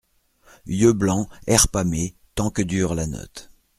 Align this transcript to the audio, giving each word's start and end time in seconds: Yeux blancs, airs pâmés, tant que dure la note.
Yeux 0.65 0.93
blancs, 0.93 1.29
airs 1.45 1.67
pâmés, 1.67 2.15
tant 2.33 2.49
que 2.49 2.63
dure 2.63 2.95
la 2.95 3.05
note. 3.05 3.51